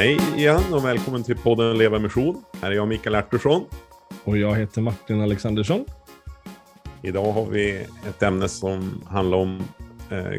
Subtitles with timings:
[0.00, 2.44] Hej igen och välkommen till podden Leva Mission.
[2.62, 3.64] Här är jag Mikael Artursson.
[4.24, 5.84] Och jag heter Martin Alexandersson.
[7.02, 9.62] Idag har vi ett ämne som handlar om
[10.10, 10.30] eh,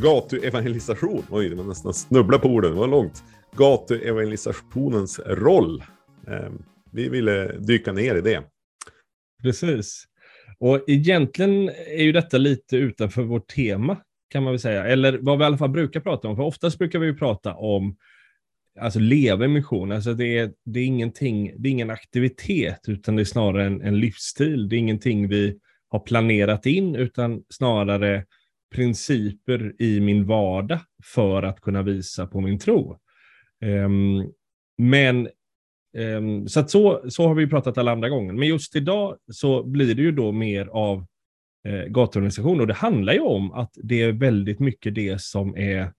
[0.00, 1.22] gatuevangelisation.
[1.30, 3.24] Oj, det var nästan snubbla på orden, det var långt.
[3.56, 5.84] Gatuevangelisationens roll.
[6.28, 6.50] Eh,
[6.92, 8.42] vi ville dyka ner i det.
[9.42, 10.04] Precis.
[10.58, 13.96] Och egentligen är ju detta lite utanför vårt tema,
[14.30, 14.84] kan man väl säga.
[14.86, 16.36] Eller vad vi i alla fall brukar prata om.
[16.36, 17.96] För oftast brukar vi ju prata om
[18.80, 19.92] alltså leva i mission.
[19.92, 23.82] Alltså det är, det är ingenting, det är ingen aktivitet, utan det är snarare en,
[23.82, 24.68] en livsstil.
[24.68, 28.24] Det är ingenting vi har planerat in, utan snarare
[28.74, 32.98] principer i min vardag för att kunna visa på min tro.
[33.64, 34.32] Um,
[34.78, 35.28] men
[35.98, 38.32] um, så, så, så har vi pratat alla andra gånger.
[38.32, 41.06] Men just idag så blir det ju då mer av
[41.68, 45.92] eh, gatuorganisation och det handlar ju om att det är väldigt mycket det som är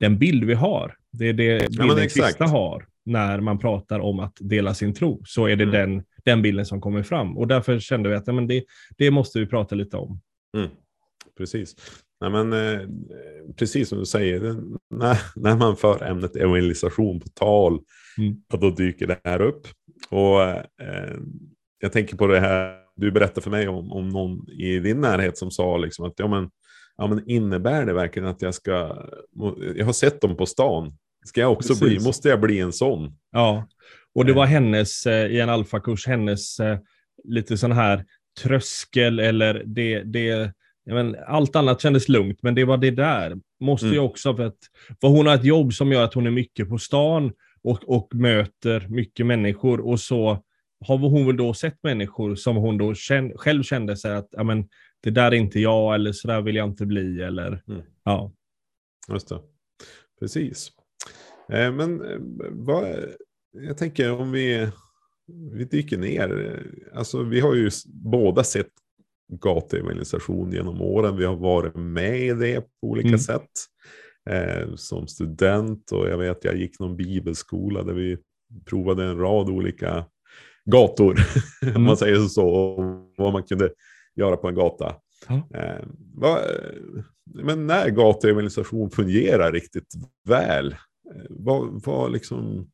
[0.00, 0.96] den bild vi har.
[1.12, 5.22] Det är det bilden ja, kristna har när man pratar om att dela sin tro.
[5.26, 5.72] Så är det mm.
[5.72, 7.38] den, den bilden som kommer fram.
[7.38, 8.64] Och därför kände vi att men det,
[8.98, 10.20] det måste vi prata lite om.
[10.56, 10.70] Mm.
[11.38, 11.76] Precis.
[12.20, 12.80] Nej, men, eh,
[13.58, 14.40] precis som du säger,
[14.90, 17.80] när, när man för ämnet evangelisation på tal,
[18.18, 18.36] mm.
[18.60, 19.66] då dyker det här upp.
[20.10, 21.16] Och eh,
[21.78, 25.38] Jag tänker på det här, du berättade för mig om, om någon i din närhet
[25.38, 26.50] som sa liksom att ja, men,
[27.00, 29.04] ja, men innebär det verkligen att jag ska,
[29.76, 30.92] jag har sett dem på stan,
[31.26, 31.82] ska jag också Precis.
[31.82, 33.16] bli, måste jag bli en sån?
[33.32, 33.68] Ja,
[34.14, 36.78] och det var hennes, eh, i en alfakurs, hennes eh,
[37.24, 38.04] lite sån här
[38.42, 40.52] tröskel eller det, det
[40.86, 43.36] men, allt annat kändes lugnt, men det var det där.
[43.60, 43.94] Måste mm.
[43.94, 44.58] ju också, för att
[45.00, 48.14] för hon har ett jobb som gör att hon är mycket på stan och, och
[48.14, 50.44] möter mycket människor och så
[50.86, 54.44] har hon väl då sett människor som hon då känn, själv kände sig att ja,
[54.44, 54.68] men,
[55.02, 57.22] det där är inte jag eller så där vill jag inte bli.
[57.22, 57.82] Eller, mm.
[58.04, 58.32] ja.
[59.12, 59.40] Just det.
[60.20, 60.72] Precis.
[61.52, 62.18] Eh, men eh,
[62.50, 62.96] vad,
[63.52, 64.68] jag tänker om vi,
[65.52, 66.62] vi dyker ner.
[66.94, 68.70] Alltså, vi har ju båda sett
[69.32, 71.16] gatuevangelisation genom åren.
[71.16, 73.18] Vi har varit med i det på olika mm.
[73.18, 73.50] sätt.
[74.30, 78.18] Eh, som student och jag vet jag gick någon bibelskola där vi
[78.64, 80.04] provade en rad olika
[80.64, 81.18] gator.
[81.62, 81.76] Mm.
[81.76, 82.48] om man säger så.
[82.48, 83.70] Och vad man kunde
[84.20, 84.94] göra på en gata.
[85.54, 86.40] Eh, vad,
[87.24, 89.94] men när gatuevangelisation fungerar riktigt
[90.28, 90.72] väl,
[91.14, 92.70] eh, vad, vad, liksom,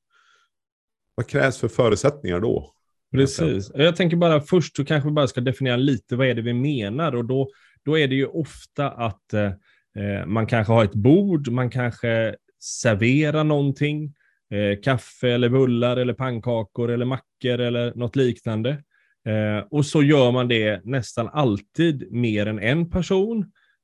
[1.14, 2.72] vad krävs för förutsättningar då?
[3.12, 3.70] Precis.
[3.74, 6.54] Jag tänker bara först så kanske vi bara ska definiera lite vad är det vi
[6.54, 7.48] menar och då,
[7.84, 9.52] då är det ju ofta att eh,
[9.96, 14.14] eh man kanske har ett bord, man kanske serverar någonting,
[14.50, 18.82] eh, kaffe eller bullar eller pannkakor eller mackor eller något liknande.
[19.26, 23.38] Eh, och så gör man det nästan alltid mer än en person,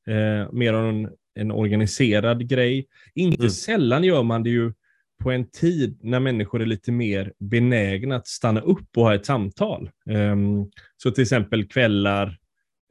[0.06, 2.86] eh, mer än en, en organiserad grej.
[3.14, 3.50] Inte mm.
[3.50, 4.72] sällan gör man det ju
[5.22, 9.26] på en tid när människor är lite mer benägna att stanna upp och ha ett
[9.26, 9.91] samtal.
[10.10, 12.38] Um, så till exempel kvällar,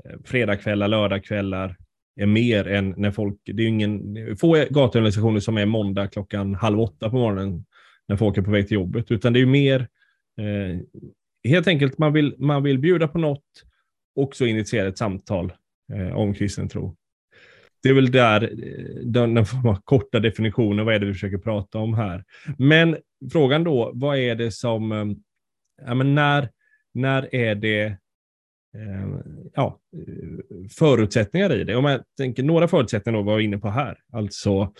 [0.05, 1.77] eh, fredagkvällar, lördagkvällar
[2.15, 6.79] är mer än när folk, det är ingen, få gatuorganisationer som är måndag klockan halv
[6.79, 7.65] åtta på morgonen
[8.07, 9.87] när folk är på väg till jobbet, utan det är mer
[10.39, 10.79] eh,
[11.43, 13.43] helt enkelt man vill, man vill bjuda på något
[14.15, 15.53] och så initiera ett samtal
[15.93, 16.95] eh, om kristen tro
[17.83, 19.45] det är väl där eh, den, den
[19.83, 22.23] korta definitionen, vad är det vi försöker prata om här.
[22.57, 22.97] Men
[23.31, 26.49] frågan då, vad är det som, eh, men när,
[26.93, 27.83] när är det
[28.75, 29.19] eh,
[29.53, 29.79] ja,
[30.77, 31.75] förutsättningar i det?
[31.75, 34.73] Om jag tänker några förutsättningar då var jag inne på här, alltså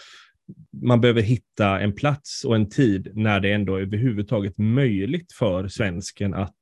[0.81, 5.67] man behöver hitta en plats och en tid när det ändå är överhuvudtaget möjligt för
[5.67, 6.55] svensken att,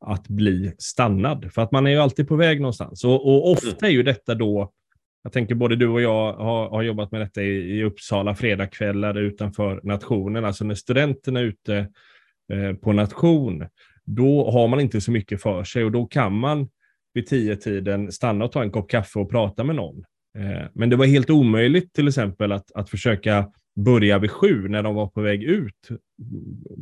[0.00, 1.52] att bli stannad.
[1.52, 3.04] För att man är ju alltid på väg någonstans.
[3.04, 4.72] Och, och ofta är ju detta då
[5.24, 9.18] jag tänker både du och jag har, har jobbat med detta i, i Uppsala fredagskvällar
[9.18, 10.44] utanför nationen.
[10.44, 11.76] Alltså när studenterna är ute
[12.52, 13.66] eh, på nation,
[14.04, 16.68] då har man inte så mycket för sig och då kan man
[17.14, 20.04] vid tio tiden stanna och ta en kopp kaffe och prata med någon.
[20.38, 24.82] Eh, men det var helt omöjligt till exempel att, att försöka börja vid sju när
[24.82, 25.88] de var på väg ut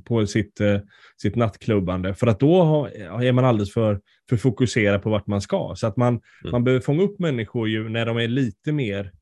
[0.05, 0.81] på sitt, eh,
[1.23, 2.15] sitt nattklubbande.
[2.15, 2.89] För att då har,
[3.23, 5.75] är man alldeles för, för fokuserad på vart man ska.
[5.77, 6.53] Så att man, mm.
[6.53, 9.13] man behöver fånga upp människor ju när de är lite mer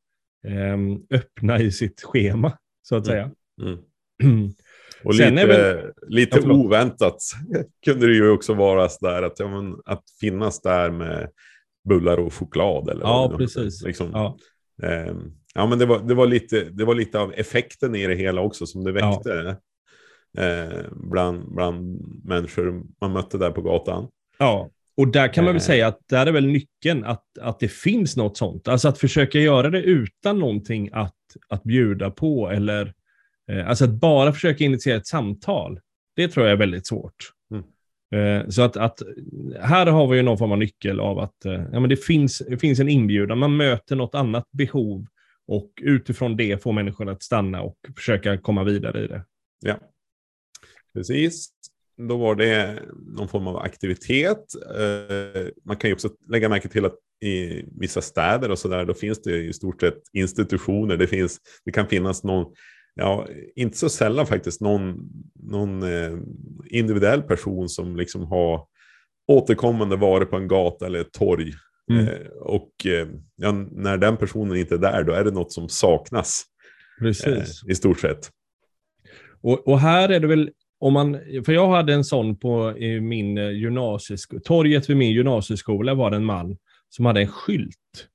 [0.47, 0.79] eh,
[1.19, 3.15] öppna i sitt schema, så att mm.
[3.15, 3.31] säga.
[4.23, 4.51] Mm.
[5.05, 5.93] Och Sen lite, väl...
[6.09, 7.17] lite ja, oväntat
[7.85, 11.31] kunde det ju också vara sådär att, ja, men, att finnas där med
[11.91, 12.89] bullar och choklad.
[12.89, 13.83] Eller ja, precis.
[13.83, 14.37] Liksom, ja.
[14.83, 15.15] Eh,
[15.55, 18.41] Ja, men det var, det, var lite, det var lite av effekten i det hela
[18.41, 19.57] också som det väckte
[20.33, 20.43] ja.
[20.43, 24.09] eh, bland, bland människor man mötte där på gatan.
[24.39, 25.67] Ja, och där kan man väl eh.
[25.67, 28.69] säga att där är väl nyckeln att, att det finns något sånt.
[28.69, 31.15] Alltså att försöka göra det utan någonting att,
[31.49, 32.95] att bjuda på eller
[33.51, 35.81] Eh, alltså att bara försöka initiera ett samtal,
[36.17, 37.33] det tror jag är väldigt svårt.
[38.15, 39.03] Eh, så att, att,
[39.61, 42.43] här har vi ju någon form av nyckel av att eh, ja, men det, finns,
[42.49, 45.07] det finns en inbjudan, man möter något annat behov
[45.47, 49.25] och utifrån det får människor att stanna och försöka komma vidare i det.
[49.61, 49.79] Ja,
[50.95, 51.49] precis.
[52.09, 52.83] Då var det
[53.17, 54.45] någon form av aktivitet.
[54.77, 58.85] Eh, man kan ju också lägga märke till att i vissa städer och så där,
[58.85, 60.97] då finns det i stort sett institutioner.
[60.97, 62.55] Det, finns, det kan finnas någon
[63.01, 63.27] ja,
[63.57, 66.19] inte så sällan faktiskt någon, någon eh,
[66.71, 68.67] individuell person som liksom har
[69.29, 71.53] återkommande varit på en gata eller ett torg.
[71.91, 72.09] Mm.
[72.09, 75.69] Eh, och eh, ja, när den personen inte är där, då är det något som
[75.69, 76.45] saknas.
[76.99, 77.63] Precis.
[77.65, 78.31] Eh, I stort sett.
[79.43, 80.51] Och, och, här är det väl,
[80.81, 85.95] om man, för jag hade en sån på i min gymnasieskola, torget vid min gymnasieskola
[85.95, 86.57] var det en man
[86.89, 88.09] som hade en skylt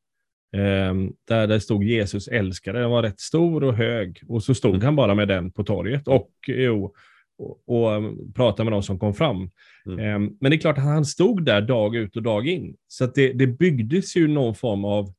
[1.27, 2.79] där det stod Jesus älskade.
[2.79, 4.21] Den var rätt stor och hög.
[4.27, 4.85] Och så stod mm.
[4.85, 6.93] han bara med den på torget och, jo,
[7.37, 9.49] och, och um, pratade med de som kom fram.
[9.85, 9.99] Mm.
[9.99, 12.75] Ehm, men det är klart att han stod där dag ut och dag in.
[12.87, 15.13] Så det, det byggdes ju någon form av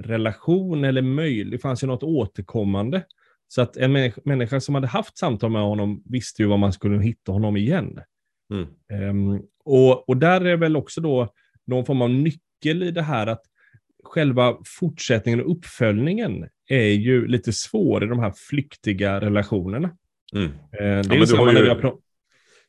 [0.00, 1.50] relation eller möjlighet.
[1.50, 3.02] Det fanns ju något återkommande.
[3.48, 7.02] Så att en människa som hade haft samtal med honom visste ju var man skulle
[7.02, 8.00] hitta honom igen.
[8.52, 9.10] Mm.
[9.10, 11.28] Um, och, och där är väl också då
[11.66, 13.42] någon form av nyckel i det här att
[14.04, 19.90] själva fortsättningen och uppföljningen är ju lite svår i de här flyktiga relationerna.
[20.34, 20.46] Mm.
[20.46, 21.98] Eh, det är ja, ju samma när vi har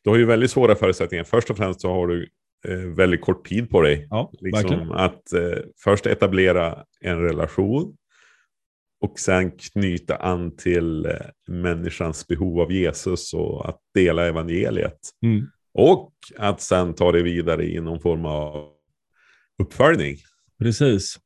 [0.04, 1.24] Du har ju väldigt svåra förutsättningar.
[1.24, 2.30] Först och främst så har du
[2.68, 4.08] eh, väldigt kort tid på dig.
[4.10, 7.96] Ja, liksom att eh, först etablera en relation
[9.02, 11.12] och sen knyta an till eh,
[11.48, 15.00] människans behov av Jesus och att dela evangeliet.
[15.24, 15.48] Mm.
[15.74, 18.72] Och att sen ta det vidare i någon form av
[19.62, 20.18] uppföljning.
[20.60, 21.20] Precis.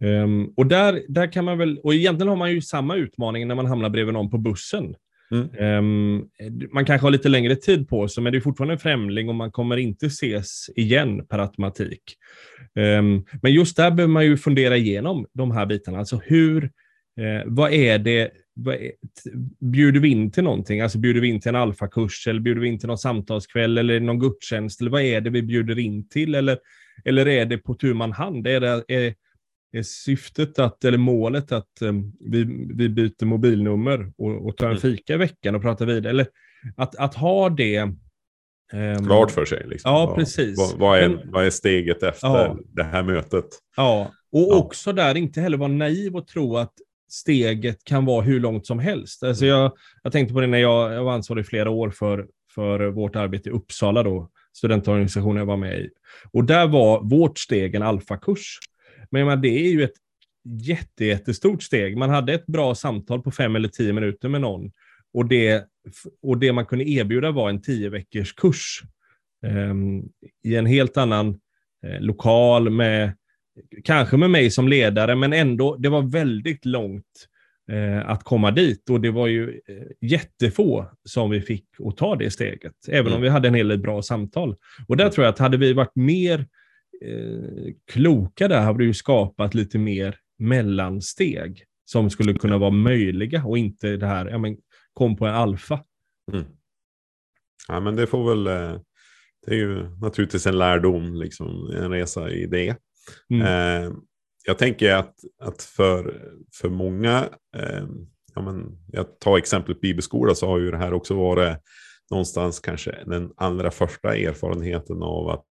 [0.00, 3.54] Um, och där, där kan man väl, och egentligen har man ju samma utmaning när
[3.54, 4.94] man hamnar bredvid någon på bussen.
[5.30, 5.78] Mm.
[5.78, 6.28] Um,
[6.72, 9.34] man kanske har lite längre tid på sig, men det är fortfarande en främling och
[9.34, 12.02] man kommer inte ses igen per automatik.
[12.74, 15.98] Um, men just där behöver man ju fundera igenom de här bitarna.
[15.98, 18.92] Alltså hur, uh, vad är det, vad är,
[19.60, 20.80] bjuder vi in till någonting?
[20.80, 24.00] Alltså bjuder vi in till en alfakurs eller bjuder vi in till någon samtalskväll eller
[24.00, 24.80] någon gudstjänst?
[24.80, 26.34] Eller vad är det vi bjuder in till?
[26.34, 26.58] Eller,
[27.04, 28.46] eller är det på tu man hand?
[28.46, 29.14] Är det, är,
[29.72, 32.44] är syftet att, eller målet att um, vi,
[32.74, 34.80] vi byter mobilnummer och, och tar en mm.
[34.80, 36.10] fika i veckan och pratar vidare?
[36.10, 36.26] Eller
[36.76, 37.78] att, att ha det
[38.72, 39.66] um, klart för sig.
[39.66, 39.90] Liksom.
[39.90, 40.58] Ja, vad, precis.
[40.58, 42.58] Vad, vad, är, Men, vad är steget efter ja.
[42.74, 43.46] det här mötet?
[43.76, 44.56] Ja, och ja.
[44.56, 46.72] också där inte heller vara naiv och tro att
[47.10, 49.22] steget kan vara hur långt som helst.
[49.22, 52.26] Alltså jag, jag tänkte på det när jag, jag var ansvarig i flera år för,
[52.54, 55.90] för vårt arbete i Uppsala, då, studentorganisation jag var med i.
[56.32, 58.58] Och där var vårt steg en alfakurs.
[59.10, 59.96] Men menar, det är ju ett
[60.44, 61.96] jätte, jättestort steg.
[61.96, 64.72] Man hade ett bra samtal på fem eller tio minuter med någon
[65.14, 65.64] och det,
[66.22, 68.82] och det man kunde erbjuda var en tio veckors kurs
[69.46, 70.08] um,
[70.44, 71.40] i en helt annan
[71.86, 73.12] eh, lokal med
[73.84, 77.33] kanske med mig som ledare, men ändå, det var väldigt långt eh,
[78.04, 82.30] att komma dit och det var ju eh, jättefå som vi fick att ta det
[82.30, 83.16] steget, även mm.
[83.16, 84.56] om vi hade en hel del bra samtal.
[84.88, 85.12] Och där mm.
[85.12, 86.46] tror jag att hade vi varit mer
[87.04, 93.58] eh, kloka där hade ju skapat lite mer mellansteg som skulle kunna vara möjliga och
[93.58, 94.56] inte det här, ja men
[94.92, 95.80] kom på en alfa.
[96.32, 96.44] Mm.
[97.68, 98.80] Ja men det får väl, eh,
[99.46, 102.76] det är ju naturligtvis en lärdom, liksom, en resa i det.
[103.30, 103.42] Mm.
[103.42, 103.92] Eh,
[104.46, 106.22] jag tänker att, att för,
[106.54, 107.84] för många, eh,
[108.34, 111.56] ja men, jag tar exemplet bibelskola så har ju det här också varit
[112.10, 115.44] någonstans kanske den allra första erfarenheten av att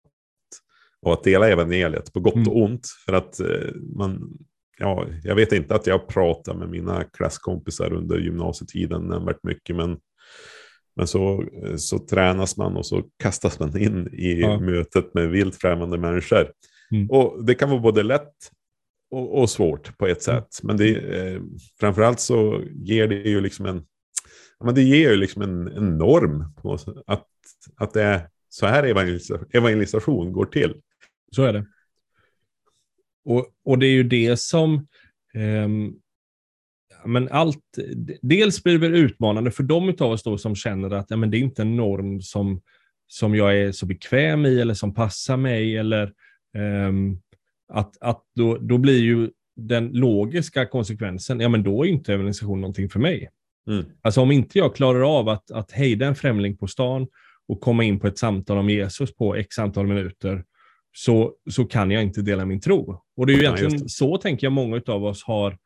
[1.02, 2.62] och att dela evangeliet på gott och mm.
[2.62, 2.86] ont.
[3.06, 4.38] För att eh, man,
[4.78, 9.98] ja, jag vet inte att jag pratar med mina klasskompisar under gymnasietiden nämnvärt mycket, men,
[10.96, 14.60] men så, eh, så tränas man och så kastas man in i ja.
[14.60, 16.50] mötet med vilt främmande människor.
[16.92, 17.10] Mm.
[17.10, 18.34] Och det kan vara både lätt
[19.12, 20.60] och, och svårt på ett sätt.
[20.62, 21.40] Men det, eh,
[21.80, 23.86] framförallt så ger det ju liksom en,
[24.64, 26.44] men det ger ju liksom en, en norm.
[27.06, 27.26] Att,
[27.76, 28.84] att det är så här
[29.52, 30.74] evangelisation går till.
[31.36, 31.66] Så är det.
[33.24, 34.74] Och, och det är ju det som...
[35.34, 35.68] Eh,
[37.04, 37.78] men allt,
[38.22, 41.36] dels blir det utmanande för de av oss då som känner att ja, men det
[41.36, 42.60] är inte en norm som,
[43.06, 45.76] som jag är så bekväm i eller som passar mig.
[45.76, 46.02] Eller,
[46.54, 46.92] eh,
[47.72, 52.60] att, att då, då blir ju den logiska konsekvensen, ja men då är inte evangelisation
[52.60, 53.28] någonting för mig.
[53.68, 53.84] Mm.
[54.02, 57.06] Alltså om inte jag klarar av att, att hejda en främling på stan
[57.48, 60.44] och komma in på ett samtal om Jesus på x antal minuter,
[60.96, 63.02] så, så kan jag inte dela min tro.
[63.16, 65.58] Och det är ju egentligen så, tänker jag, många av oss har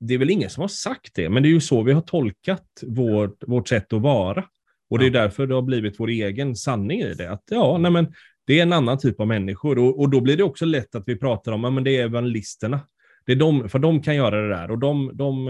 [0.00, 2.00] det är väl ingen som har sagt det, men det är ju så vi har
[2.00, 4.44] tolkat vårt, vårt sätt att vara.
[4.90, 7.30] Och det är därför det har blivit vår egen sanning i det.
[7.30, 8.12] Att ja, nej men
[8.48, 9.78] det är en annan typ av människor.
[9.78, 12.04] Och, och då blir det också lätt att vi pratar om, ja men det är
[12.04, 12.80] evangelisterna.
[13.26, 14.70] Det är de, för de kan göra det där.
[14.70, 15.44] Och de, de,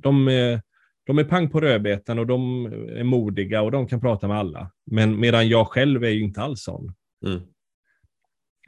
[0.00, 0.60] de, de,
[1.06, 4.70] de är pang på rödbetan och de är modiga och de kan prata med alla.
[4.90, 6.94] Men medan jag själv är ju inte alls sån.
[7.26, 7.40] Mm.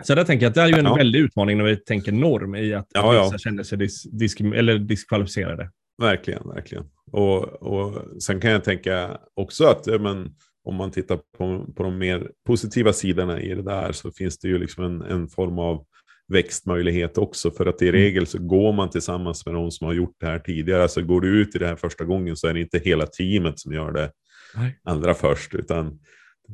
[0.02, 0.94] Så där tänker jag att det är ju en ja.
[0.94, 3.38] väldig utmaning när vi tänker norm i att ja, vissa ja.
[3.38, 5.70] känner sig dis, disk, eller diskvalificerade.
[6.02, 6.84] Verkligen, verkligen.
[7.12, 10.34] Och, och sen kan jag tänka också att men,
[10.66, 14.48] om man tittar på, på de mer positiva sidorna i det där så finns det
[14.48, 15.86] ju liksom en, en form av
[16.28, 17.50] växtmöjlighet också.
[17.50, 18.00] För att i mm.
[18.00, 20.82] regel så går man tillsammans med de som har gjort det här tidigare.
[20.82, 23.58] Alltså går du ut i det här första gången så är det inte hela teamet
[23.58, 24.10] som gör det
[24.56, 24.78] Nej.
[24.84, 25.54] allra först.
[25.54, 25.98] Utan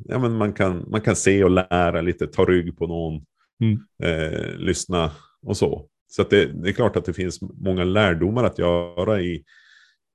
[0.04, 3.25] ja, men man, kan, man kan se och lära lite, ta rygg på någon,
[3.61, 3.78] mm.
[4.02, 5.11] eh, lyssna
[5.42, 5.88] och så.
[6.09, 9.45] Så det, det, är klart att det finns många lärdomar att göra i,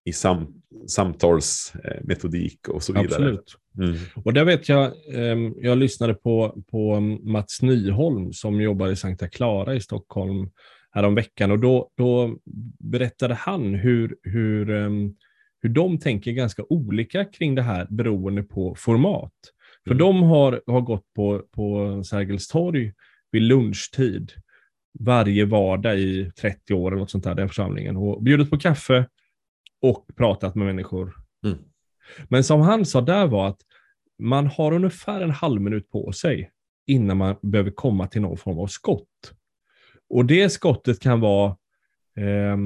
[0.06, 0.48] i sam,
[0.88, 3.06] samtalsmetodik och så vidare.
[3.06, 3.56] Absolut.
[3.78, 3.96] Mm.
[4.26, 9.28] Och där vet jag, ehm, jag lyssnade på, på Mats Nyholm som jobbar i Sankta
[9.28, 10.50] Clara i Stockholm
[10.92, 12.38] häromveckan och då, då
[12.80, 15.16] berättade han hur, hur, ehm,
[15.62, 19.34] hur de tänker ganska olika kring det här beroende på format.
[19.84, 19.98] För mm.
[19.98, 22.94] de har, har gått på, på Sergels torg
[23.32, 24.32] vid lunchtid
[25.00, 29.08] varje vardag i 30 år eller något sånt där, den församlingen, och bjudit på kaffe
[29.82, 31.14] och pratat med människor.
[31.46, 31.58] Mm.
[32.30, 33.62] Men som han sa där var att
[34.20, 36.52] man har ungefär en halv minut på sig
[36.88, 39.34] innan man behöver komma till någon form av skott.
[40.10, 41.50] Och det skottet kan vara,
[42.18, 42.58] eh,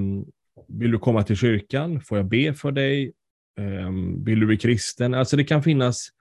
[0.67, 2.01] vill du komma till kyrkan?
[2.01, 3.13] Får jag be för dig?
[3.59, 3.91] Eh,
[4.25, 5.13] vill du bli kristen?
[5.13, 6.11] Alltså det kan finnas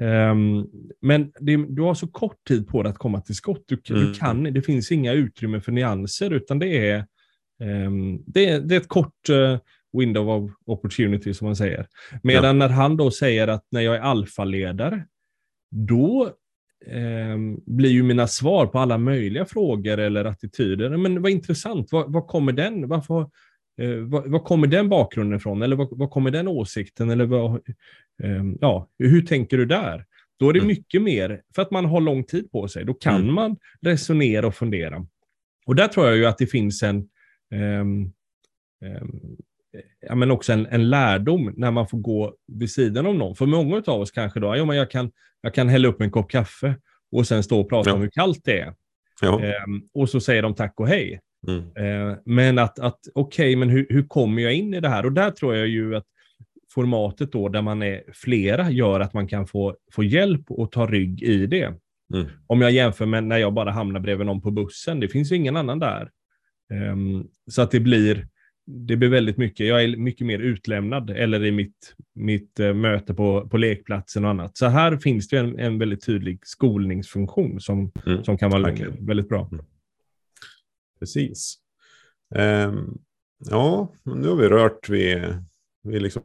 [0.00, 3.64] Um, men det, du har så kort tid på dig att komma till skott.
[3.66, 4.06] Du, mm.
[4.06, 7.06] du kan, det finns inga utrymme för nyanser, utan det är,
[7.60, 9.58] um, det, det, är ett kort uh,
[9.92, 11.86] window of opportunity, som man säger.
[12.22, 12.52] Medan ja.
[12.52, 15.06] när han då säger att när jag är alfaledare,
[15.70, 16.30] då
[16.86, 22.12] um, blir ju mina svar på alla möjliga frågor eller attityder, men vad intressant, vad,
[22.12, 23.26] vad kommer den, varför,
[23.80, 25.62] Eh, vad, vad, kommer den bakgrunden ifrån?
[25.62, 27.10] Eller vad, vad kommer den åsikten?
[27.10, 27.54] Eller vad,
[28.22, 30.06] eh, ja, hur tänker du där?
[30.38, 30.68] Då är det mm.
[30.68, 33.34] mycket mer, för att man har lång tid på sig, då kan mm.
[33.34, 35.06] man resonera och fundera.
[35.66, 36.98] Och där tror jag ju att det finns en,
[37.52, 37.84] eh,
[40.00, 43.36] ja, men också en, en, lärdom när man får gå vid sidan om någon.
[43.36, 45.10] För många av oss kanske då, ja, men jag, kan,
[45.40, 46.74] jag kan hälla upp en kopp kaffe
[47.12, 47.94] och sen stå och prata ja.
[47.94, 48.74] om hur kallt det är.
[49.20, 49.40] Ja.
[49.40, 51.20] Ehm, och så säger de tack och hej.
[51.48, 51.60] Mm.
[51.60, 55.06] Eh, men att, att okej, okay, men hur, hur kommer jag in i det här?
[55.06, 56.06] Och där tror jag ju att
[56.74, 60.86] formatet då, där man är flera, gör att man kan få, få hjälp och ta
[60.86, 61.74] rygg i det.
[62.14, 62.26] Mm.
[62.46, 65.36] Om jag jämför med när jag bara hamnar bredvid någon på bussen, det finns ju
[65.36, 66.10] ingen annan där.
[66.92, 68.28] Um, så att det blir,
[68.66, 73.14] det blir väldigt mycket, jag är mycket mer utlämnad, eller i mitt, mitt uh, möte
[73.14, 74.56] på, på lekplatsen och annat.
[74.56, 78.24] Så här finns det en, en väldigt tydlig skolningsfunktion som, mm.
[78.24, 78.88] som kan vara okay.
[79.00, 79.48] väldigt bra.
[79.52, 79.64] Mm.
[80.98, 81.58] Precis.
[82.34, 82.98] Um,
[83.50, 85.22] ja, nu har vi rört vid,
[85.82, 86.22] vid liksom,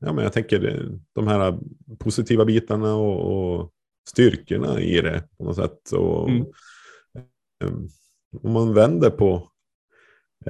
[0.00, 1.58] ja, men jag tänker de här
[1.98, 3.72] positiva bitarna och, och
[4.08, 5.92] styrkorna i det på något sätt.
[5.92, 6.46] Och, mm.
[7.64, 7.88] um,
[8.42, 9.50] om man vänder på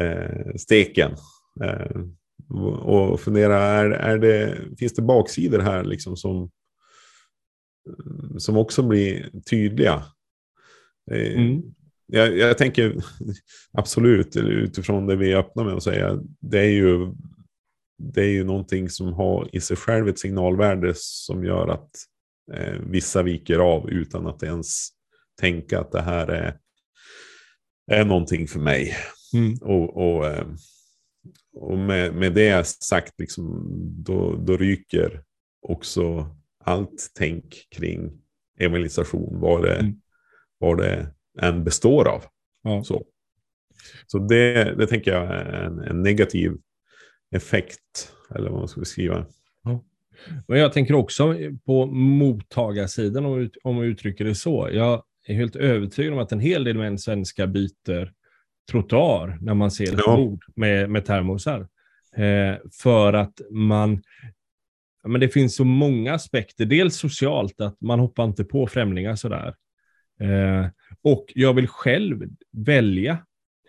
[0.00, 1.12] eh, steken
[1.64, 2.00] eh,
[2.82, 6.50] och funderar, är, är det, finns det baksidor här liksom som,
[8.38, 10.04] som också blir tydliga?
[11.10, 11.62] Eh, mm
[12.06, 12.96] jag, jag, tänker
[13.72, 16.20] absolut utifrån det vi öppnar med att säga.
[16.40, 17.12] Det är ju,
[17.98, 21.90] det är ju någonting som har i sig själv ett signalvärde som gör att
[22.52, 24.88] eh, vissa viker av utan att ens
[25.40, 26.58] tänka att det här är,
[27.92, 28.96] är någonting för mig.
[29.34, 29.54] Mm.
[29.60, 30.46] Och, och, eh,
[31.54, 33.64] och med, med det sagt, liksom,
[34.04, 35.22] då, då ryker
[35.62, 38.22] också allt tänk kring
[38.58, 39.40] evangelisation.
[39.40, 40.00] Vad det, mm.
[40.58, 42.24] vad det än består av.
[42.62, 42.84] Ja.
[42.84, 43.04] Så,
[44.06, 46.52] så det, det tänker jag är en, en, negativ
[47.30, 49.26] effekt, eller vad man ska beskriva.
[49.64, 49.84] Ja.
[50.48, 54.68] Men jag tänker också på mottagarsidan, om, om man uttrycker det så.
[54.72, 58.12] Jag är helt övertygad om att en hel del män svenskar byter
[58.70, 60.16] trottoar när man ser ett ja.
[60.16, 61.60] bord med, med termosar.
[62.16, 64.02] Eh, för att man,
[65.04, 66.64] men det finns så många aspekter.
[66.64, 69.54] Dels socialt, att man hoppar inte på främlingar sådär.
[70.20, 70.66] Eh,
[71.02, 73.18] och jag vill själv välja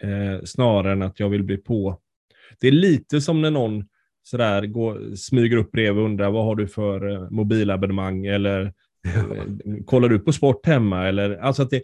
[0.01, 2.00] eh, snarare än att jag vill bli på.
[2.60, 3.86] Det är lite som när någon
[4.24, 8.74] sådär går, smyger upp bredvid och undrar vad har du för eh, mobilabonnemang eller
[9.85, 11.07] kollar du på sport hemma?
[11.07, 11.81] Eller, alltså att det,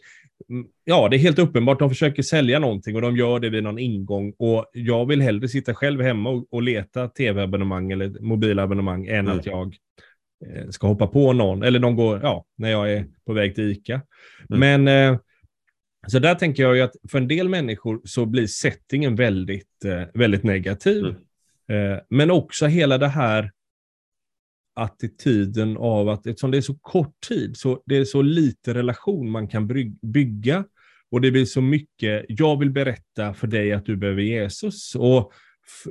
[0.49, 1.79] mm, ja, det är helt uppenbart.
[1.79, 4.33] De försöker sälja någonting och de gör det vid någon ingång.
[4.37, 9.39] Och jag vill hellre sitta själv hemma och, och leta tv-abonnemang eller mobilabonnemang än mm.
[9.39, 9.75] att jag
[10.45, 11.63] eh, ska hoppa på någon.
[11.63, 14.01] Eller de går, ja, när jag är på väg till ICA.
[14.49, 14.83] Mm.
[14.83, 15.19] Men eh,
[16.07, 20.03] så där tänker jag ju att för en del människor så blir settingen väldigt, eh,
[20.13, 21.05] väldigt negativ.
[21.05, 21.93] Mm.
[21.93, 23.51] Eh, men också hela det här
[24.73, 29.29] attityden av att eftersom det är så kort tid, så det är så lite relation
[29.29, 29.67] man kan
[30.01, 30.65] bygga
[31.11, 34.95] och det blir så mycket, jag vill berätta för dig att du behöver Jesus.
[34.95, 35.33] Och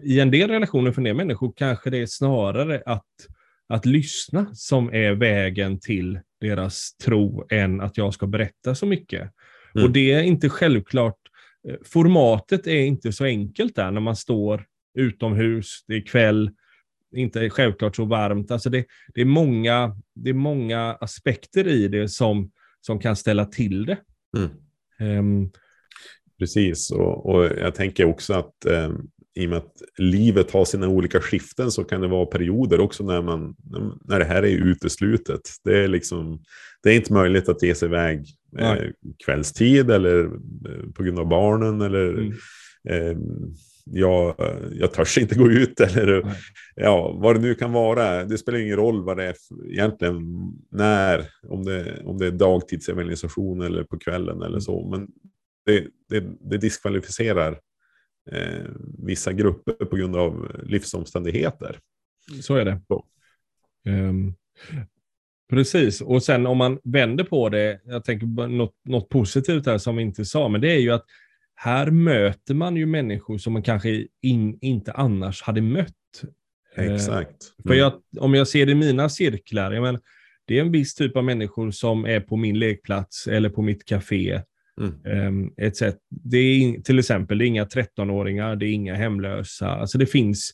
[0.03, 3.07] i en del relationer för en del människor kanske det är snarare att,
[3.69, 9.21] att lyssna som är vägen till deras tro än att jag ska berätta så mycket.
[9.75, 9.87] Mm.
[9.87, 11.19] Och det är inte självklart,
[11.69, 14.65] eh, formatet är inte så enkelt där när man står
[14.99, 16.51] utomhus, det är kväll,
[17.13, 18.51] inte självklart så varmt.
[18.51, 22.51] Alltså det, det, är många, det är många aspekter i det som,
[22.81, 23.99] som kan ställa till det.
[24.37, 25.19] Mm.
[25.19, 25.51] Um,
[26.39, 30.89] Precis, och, och, jag tänker också att um, i och med att livet har sina
[30.89, 33.57] olika skiften så kan det vara perioder också när, man,
[34.05, 35.41] när det här är uteslutet.
[35.65, 36.43] Det är, liksom,
[36.83, 38.27] det är inte möjligt att ge sig iväg
[38.59, 38.75] eh,
[39.25, 42.33] kvällstid eller eh, på grund av barnen eller mm.
[42.89, 43.17] eh,
[43.85, 44.35] jag,
[44.73, 46.37] jag törs inte gå ut eller
[46.75, 48.25] ja, vad det nu kan vara.
[48.25, 49.35] Det spelar ingen roll vad det är
[49.67, 50.23] egentligen
[50.71, 54.61] när, om det, om det är dagtidsevangelisation eller på kvällen eller mm.
[54.61, 54.89] så.
[54.89, 55.09] Men
[55.67, 57.61] det, det, det diskvalificerar
[58.31, 58.67] eh,
[58.99, 61.81] vissa grupper på grund av livsomständigheter.
[62.43, 62.81] Så är det.
[62.89, 63.07] Så.
[63.89, 64.35] Um,
[65.51, 69.97] precis, och sen om man vänder på det, jag tänker något, något positivt här som
[69.97, 71.05] vi inte sa, men det är ju att
[71.55, 75.93] här möter man ju människor som man kanske in, inte annars hade mött.
[76.77, 77.29] Eh, Exakt.
[77.29, 77.69] Mm.
[77.69, 80.01] För jag, om jag ser det i mina cirklar, jag menar,
[80.45, 83.85] det är en viss typ av människor som är på min lekplats eller på mitt
[83.85, 84.43] café.
[85.05, 85.51] Mm.
[85.57, 85.99] Ett sätt.
[86.11, 89.71] Det är till exempel det är inga 13-åringar, det är inga hemlösa.
[89.71, 90.51] Alltså det finns,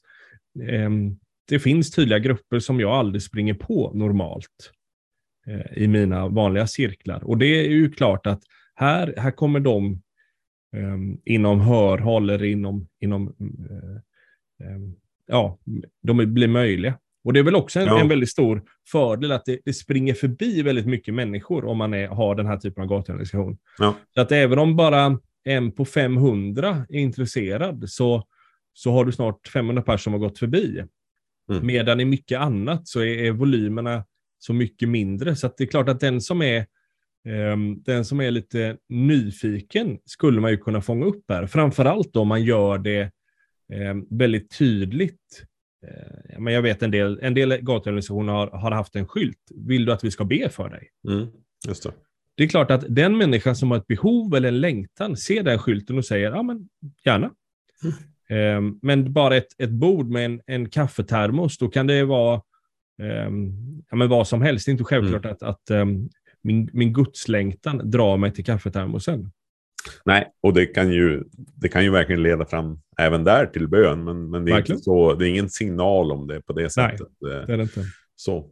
[0.70, 4.72] um, det finns tydliga grupper som jag aldrig springer på normalt
[5.48, 7.24] uh, i mina vanliga cirklar.
[7.24, 8.42] Och det är ju klart att
[8.74, 10.02] här, här kommer de
[11.24, 15.58] inom hörhåll eller inom, inom uh, um, ja,
[16.02, 16.98] de blir möjliga.
[17.24, 18.00] Och det är väl också en, ja.
[18.00, 22.08] en väldigt stor fördel att det, det, springer förbi väldigt mycket människor om man är,
[22.08, 23.58] har den här typen av gatuorganisation.
[23.78, 23.94] Ja.
[24.14, 28.24] Så att även om bara en på 500 är intresserad så,
[28.72, 30.82] så har du snart 500 personer som har gått förbi.
[31.50, 31.66] Mm.
[31.66, 34.04] Medan i mycket annat så är, är volymerna
[34.38, 35.36] så mycket mindre.
[35.36, 36.66] Så det är klart att den som är
[37.76, 41.46] den som är lite nyfiken skulle man ju kunna fånga upp här.
[41.46, 43.10] Framförallt om man gör det
[43.90, 45.44] um, väldigt tydligt.
[45.84, 49.50] Uh, men jag vet en del, en del gatuorganisationer har, har, haft en skylt.
[49.54, 50.88] Vill du att vi ska be för dig?
[51.08, 51.26] Mm,
[51.66, 51.92] just det.
[52.34, 55.58] det är klart att den människan som har ett behov eller en längtan ser den
[55.58, 56.68] skylten och säger ja men
[57.04, 57.30] gärna.
[57.84, 57.94] Mm.
[58.30, 62.42] Um, men bara ett, ett bord med en, en kaffetermos, då kan det vara
[63.90, 64.66] ja, men vad som helst.
[64.66, 65.34] Det är inte självklart mm.
[65.34, 65.70] att, att
[66.48, 69.30] min, min gudslängtan drar mig till kaffetermosen.
[70.04, 74.04] Nej, och det kan, ju, det kan ju verkligen leda fram även där till bön,
[74.04, 77.08] men, men det, är inte så, det är ingen signal om det på det sättet.
[77.20, 77.84] Nej, det är det inte.
[78.16, 78.50] Så.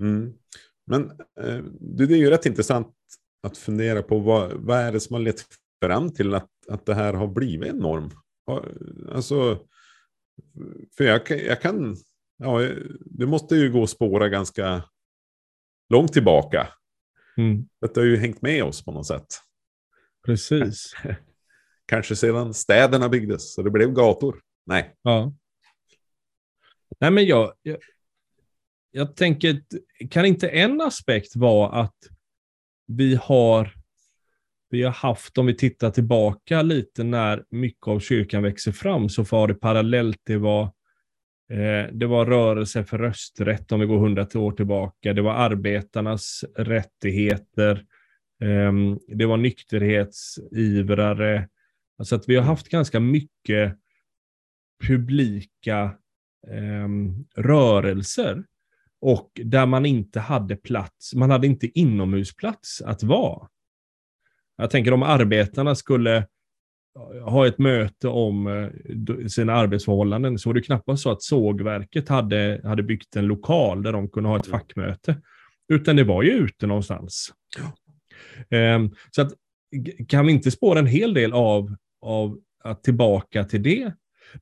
[0.00, 0.32] Mm.
[0.86, 1.10] Men
[1.40, 2.88] eh, det är ju rätt intressant
[3.42, 5.44] att fundera på vad, vad är det som har lett
[5.84, 8.10] fram till att, att det här har blivit en norm?
[9.12, 9.58] Alltså,
[10.96, 11.96] för jag, jag kan,
[12.38, 12.68] ja,
[13.00, 14.82] det måste ju gå att spåra ganska
[15.88, 16.68] långt tillbaka.
[17.36, 17.68] Mm.
[17.80, 19.26] Det har ju hängt med oss på något sätt.
[20.26, 20.94] Precis.
[21.86, 24.40] Kanske sedan städerna byggdes så det blev gator.
[24.66, 24.94] Nej.
[25.02, 25.34] Ja.
[27.00, 27.78] Nej, men jag, jag,
[28.90, 29.62] jag tänker,
[30.10, 31.96] kan inte en aspekt vara att
[32.86, 33.74] vi har,
[34.70, 39.22] vi har haft, om vi tittar tillbaka lite när mycket av kyrkan växer fram, så
[39.22, 40.72] var det parallellt det var
[41.50, 45.12] Eh, det var rörelse för rösträtt om vi går hundra år tillbaka.
[45.12, 47.84] Det var arbetarnas rättigheter.
[48.40, 51.48] Ehm, det var nykterhetsivrare.
[51.98, 53.78] Alltså att vi har haft ganska mycket
[54.86, 55.96] publika
[56.50, 58.44] ehm, rörelser
[59.00, 61.14] och där man inte hade plats.
[61.14, 63.48] Man hade inte inomhusplats att vara.
[64.56, 66.26] Jag tänker om arbetarna skulle
[67.24, 72.60] ha ett möte om eh, sina arbetsförhållanden så var det knappast så att sågverket hade,
[72.64, 74.58] hade byggt en lokal där de kunde ha ett mm.
[74.58, 75.16] fackmöte.
[75.72, 77.32] Utan det var ju ute någonstans.
[78.50, 79.32] Um, så att,
[80.08, 83.92] kan vi inte spåra en hel del av, av att tillbaka till det?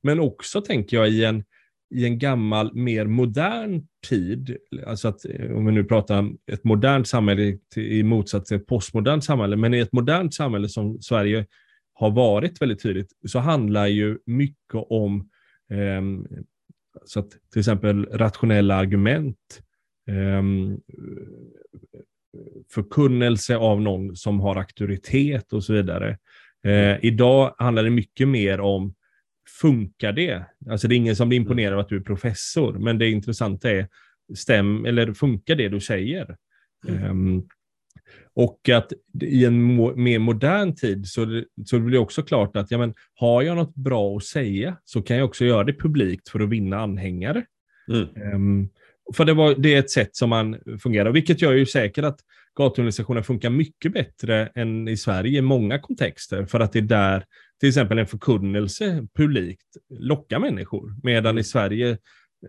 [0.01, 1.43] Men också tänker jag i en,
[1.95, 7.07] i en gammal, mer modern tid, alltså att om vi nu pratar om ett modernt
[7.07, 11.45] samhälle i motsats till ett postmodernt samhälle, men i ett modernt samhälle som Sverige
[11.95, 15.29] har varit väldigt tydligt, så handlar ju mycket om
[15.71, 16.01] eh,
[17.05, 19.61] så att till exempel rationella argument,
[20.07, 20.43] eh,
[22.71, 26.17] förkunnelse av någon som har auktoritet och så vidare.
[26.63, 28.95] Eh, idag handlar det mycket mer om
[29.61, 30.45] funkar det?
[30.69, 33.71] Alltså det är ingen som blir imponerad av att du är professor, men det intressanta
[33.71, 33.87] är,
[34.35, 36.37] stäm, eller funkar det du säger?
[36.87, 37.09] Mm.
[37.09, 37.47] Um,
[38.33, 42.71] och att i en mo mer modern tid så, så blir det också klart att
[42.71, 46.29] ja, men, har jag något bra att säga så kan jag också göra det publikt
[46.29, 47.45] för att vinna anhängare.
[47.91, 48.33] Mm.
[48.33, 48.69] Um,
[49.13, 52.19] för det, var, det är ett sätt som man fungerar, vilket gör ju säkert att
[52.57, 57.25] gatuorganisationer funkar mycket bättre än i Sverige i många kontexter, för att det är där
[57.59, 61.43] till exempel en förkunnelse publikt lockar människor, medan i mm.
[61.43, 61.89] Sverige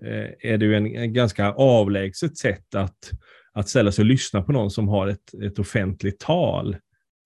[0.04, 3.12] eh, är det ju en, en, ganska avlägset sätt att,
[3.56, 6.76] att ställa sig och lyssna på någon som har ett, ett offentligt tal.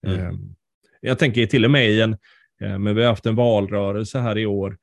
[0.07, 0.19] Mm.
[0.19, 0.33] Eh,
[1.01, 2.11] jag tänker till och med i en,
[2.61, 4.77] eh, men vi har haft en valrörelse här i år,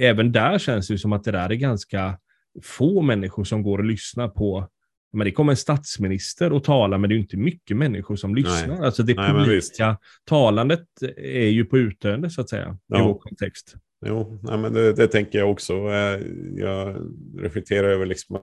[0.00, 2.18] även där känns det som att det där är ganska
[2.62, 4.68] få människor som går och lyssnar på
[5.14, 8.66] men det kommer en statsminister och talar, men det är inte mycket människor som lyssnar.
[8.66, 8.86] Nej.
[8.86, 10.86] Alltså det politiska talandet
[11.16, 13.00] är ju på utdöende, så att säga, ja.
[13.00, 13.74] i vår kontext.
[14.06, 15.72] Jo, nej, men det, det, tänker jag också.
[15.72, 16.20] Eh,
[16.56, 16.96] jag
[17.38, 18.42] reflekterar över liksom att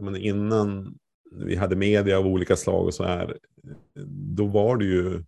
[0.00, 0.94] men innan
[1.36, 3.36] vi hade media av olika slag och så här,
[4.36, 5.22] då var det ju,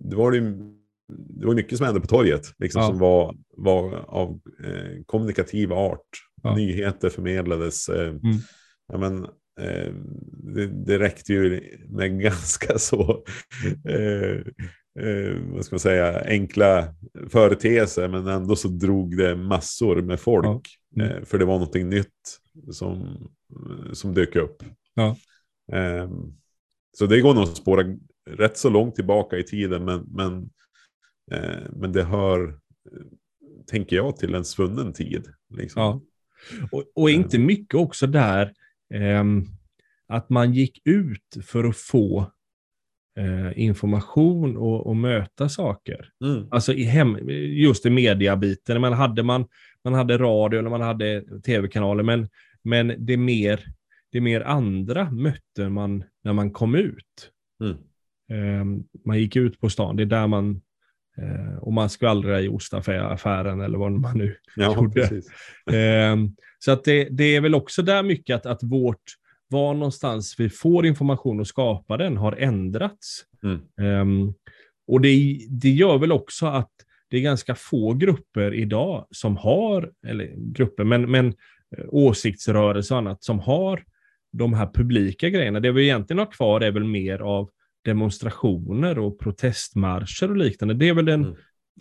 [0.00, 0.74] det var det ju,
[1.12, 2.88] det var mycket som hände på torget, liksom, ja.
[2.88, 6.08] som var, var av eh, kommunikativ art.
[6.42, 6.56] Ja.
[6.56, 7.88] Nyheter förmedlades.
[7.88, 8.36] Eh, mm.
[8.88, 9.26] ja, men,
[9.60, 9.92] Eh,
[10.54, 13.24] det, det räckte ju med ganska så
[13.88, 14.36] eh,
[15.00, 16.94] eh, vad ska man säga, enkla
[17.28, 20.46] företeelser men ändå så drog det massor med folk.
[20.46, 20.62] Ja.
[21.04, 21.24] Mm.
[21.24, 23.18] för det var någonting nytt som,
[23.92, 24.62] som dök upp.
[24.96, 25.16] Ja.
[26.98, 27.96] så det går nog att spåra
[28.30, 30.50] rätt så långt tillbaka i tiden men, men,
[31.70, 32.58] men det hör,
[33.66, 35.26] tänker jag, till en svunnen tid.
[35.54, 35.82] Liksom.
[35.82, 36.00] Ja.
[36.72, 38.52] Och, och inte mycket också där
[38.94, 39.24] eh,
[40.08, 42.32] att man gick ut för att få
[43.18, 46.10] eh, information och, och, möta saker.
[46.24, 46.48] Mm.
[46.50, 48.80] Alltså i hem, just i mediabiten.
[48.80, 49.46] Man hade, man,
[49.84, 52.28] man hade radio eller man hade tv-kanaler, men,
[52.62, 53.64] men det, mer,
[54.16, 57.30] det mer andra mötte man när man kom ut.
[57.60, 57.76] Mm.
[58.30, 60.60] Eh, man gick ut på stan, det är där man
[61.18, 65.02] Eh, och man skvallrar i ostaffären eller vad man nu ja, gjorde.
[65.78, 66.16] Eh,
[66.58, 69.02] så att det, det, är väl också där mycket att, att vårt,
[69.48, 73.24] var någonstans vi får information och skapar den har ändrats.
[73.42, 73.60] Mm.
[73.80, 74.32] Eh,
[74.86, 76.70] och det, det gör väl också att
[77.10, 81.26] det är ganska få grupper idag som har, eller grupper, men, men
[81.76, 83.84] eh, åsiktsrörelser och annat som har
[84.32, 85.60] de här publika grejerna.
[85.60, 87.50] Det vi egentligen har kvar är väl mer av
[87.84, 90.74] demonstrationer och protestmarscher och liknande.
[90.74, 91.36] Det är väl den, mm.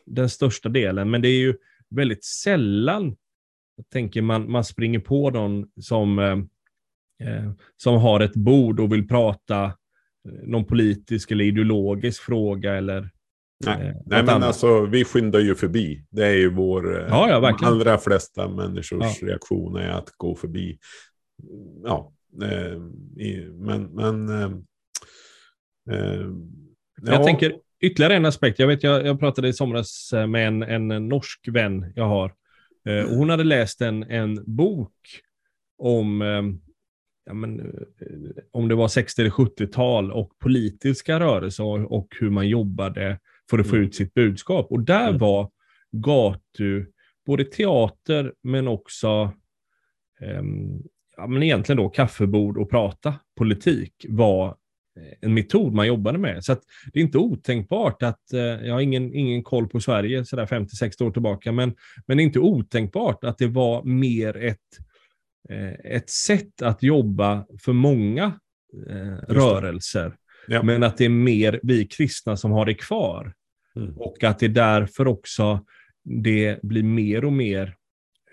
[0.05, 1.55] den största delen, men det är ju
[1.89, 3.15] väldigt sällan,
[3.75, 6.37] jag tänker man, man springer på någon som, eh,
[7.27, 9.71] eh som har ett bord och vill prata eh,
[10.43, 13.09] någon politisk eller ideologisk fråga eller
[13.65, 14.47] Nej, eh, nej men annat.
[14.47, 16.05] alltså vi skyndar ju förbi.
[16.09, 19.27] Det är ju vår, eh, ja, ja, de allra flesta människors ja.
[19.27, 20.77] reaktion är att gå förbi.
[21.83, 22.13] Ja,
[23.57, 24.49] men, men eh,
[25.91, 26.27] Eh,
[27.01, 27.13] ja.
[27.13, 28.59] Jag tänker ytterligare en aspekt.
[28.59, 32.33] Jag vet, jag, jag pratade i somras eh, med en, en norsk vän jag har.
[32.87, 34.95] Eh, och hon hade läst en, en bok
[35.77, 36.21] om,
[37.25, 37.75] ja, men,
[38.51, 43.19] om det var 60 eller 70-tal och politiska rörelser och, och, hur man jobbade
[43.49, 43.87] för att få mm.
[43.87, 44.71] ut sitt budskap.
[44.71, 45.17] Och där mm.
[45.17, 45.51] var
[45.91, 46.85] gatu,
[47.25, 49.33] både teater men också
[50.39, 50.83] um,
[51.17, 54.55] ja, men egentligen då kaffebord och prata politik var
[55.21, 56.43] en metod man jobbade med.
[56.43, 56.55] Så
[56.93, 61.03] det är inte otänkbart att, eh, jag har ingen, ingen koll på Sverige sådär 50-60
[61.03, 61.75] år tillbaka, men,
[62.05, 64.57] men det är inte otänkbart att det var mer ett,
[65.49, 68.39] eh, ett sätt att jobba för många
[68.89, 70.15] eh, rörelser.
[70.47, 70.63] Ja.
[70.63, 73.33] Men att det är mer vi kristna som har det kvar.
[73.75, 73.97] Mm.
[73.97, 75.65] Och att det är därför också
[76.03, 77.75] det blir mer och mer,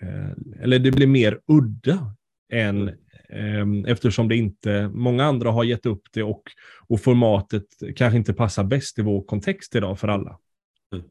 [0.01, 2.15] eh, eller det blir mer udda
[2.53, 2.95] än mm.
[3.33, 6.43] Ehm, eftersom det inte, många andra har gett upp det och,
[6.87, 10.39] och formatet kanske inte passar bäst i vår kontext idag för alla.
[10.95, 11.05] Mm.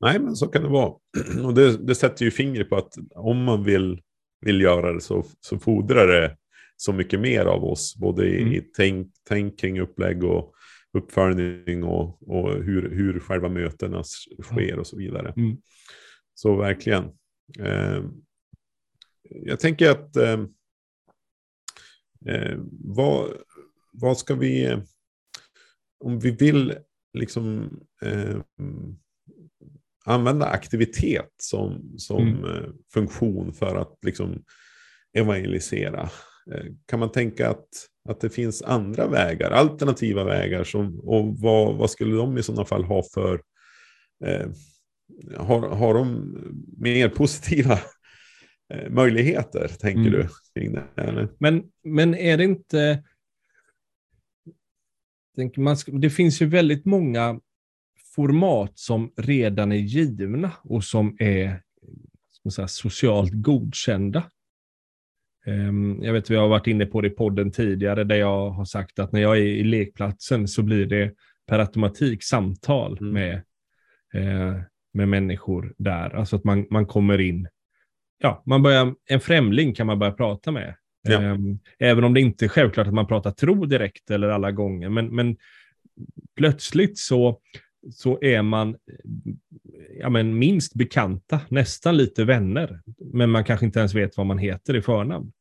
[0.00, 0.94] Nej, men så kan det vara.
[1.44, 4.00] Och det, det, sätter ju fingret på att om man vill,
[4.40, 6.36] vill göra det så, så fordrar det
[6.76, 7.96] så mycket mer av oss.
[7.96, 8.54] Både i, mm.
[8.54, 10.52] i tänk, tänk kring upplägg och
[10.98, 14.02] uppföljning och, och hur, hur själva mötena
[14.42, 15.34] sker och så vidare.
[15.36, 15.56] Mm.
[16.34, 17.04] Så verkligen.
[17.58, 18.02] Eh,
[19.34, 20.40] jag tänker att eh,
[22.26, 23.30] eh, vad,
[23.92, 24.78] vad ska vi,
[26.04, 26.74] om vi vill
[27.18, 27.70] liksom
[28.02, 28.38] eh,
[30.04, 32.44] använda aktivitet som, som mm.
[32.44, 34.44] Eh, funktion för att liksom
[35.12, 36.10] evangelisera.
[36.52, 37.68] Eh, kan man tänka att,
[38.08, 42.64] att det finns andra vägar, alternativa vägar, som, och vad, vad skulle de i sådana
[42.64, 43.42] fall ha för...
[44.24, 44.48] Eh,
[45.36, 46.36] har, har de
[46.78, 47.78] mer positiva
[48.90, 50.12] möjligheter, tänker mm.
[50.12, 50.28] du?
[50.54, 51.28] Kring det, eller?
[51.38, 53.04] Men, men är det inte...
[55.56, 57.40] Man, det finns ju väldigt många
[58.14, 61.62] format som redan är givna och som är
[62.50, 64.24] säga, socialt godkända.
[65.46, 68.50] Ehm, jag vet att vi har varit inne på det i podden tidigare där jag
[68.50, 71.14] har sagt att när jag är i lekplatsen så blir det
[71.46, 73.12] per automatik samtal mm.
[73.12, 73.34] med,
[74.14, 74.60] eh,
[74.92, 76.16] med människor där.
[76.16, 77.48] Alltså att man, man kommer in,
[78.22, 80.74] ja, man börjar, en främling kan man börja prata med.
[81.02, 81.22] Ja.
[81.22, 84.88] Ehm, även om det inte är självklart att man pratar tro direkt eller alla gånger,
[84.88, 85.36] men, men
[86.36, 87.40] plötsligt så,
[87.92, 88.76] så är man
[90.00, 92.80] ja, men minst bekanta, nästan lite vänner.
[93.12, 95.32] Men man kanske inte ens vet vad man heter i förnamn.